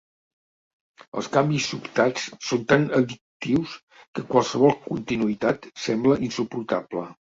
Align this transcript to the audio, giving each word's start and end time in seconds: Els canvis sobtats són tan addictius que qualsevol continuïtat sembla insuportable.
Els 1.21 1.29
canvis 1.35 1.67
sobtats 1.73 2.25
són 2.49 2.65
tan 2.73 2.89
addictius 3.03 3.77
que 4.01 4.27
qualsevol 4.35 4.77
continuïtat 4.91 5.73
sembla 5.89 6.23
insuportable. 6.31 7.11